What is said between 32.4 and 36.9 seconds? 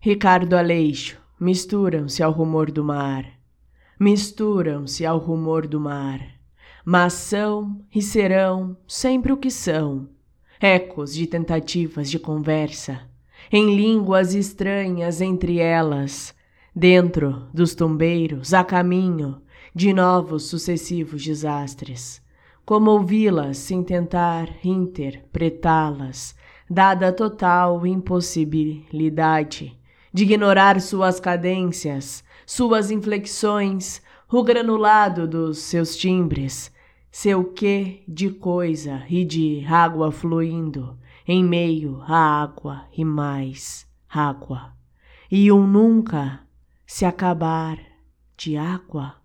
suas inflexões, o granulado dos seus timbres,